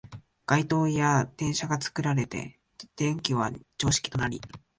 [0.47, 2.59] 電燈や電車が作られて
[2.95, 4.41] 電気は常識となり、